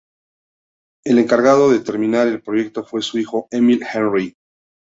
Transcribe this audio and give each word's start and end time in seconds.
El 1.05 1.19
encargado 1.19 1.69
de 1.69 1.79
terminar 1.81 2.27
el 2.27 2.41
proyecto 2.41 2.83
fue 2.83 3.03
su 3.03 3.19
hijo 3.19 3.47
Emile 3.51 3.85
Henry. 3.93 4.33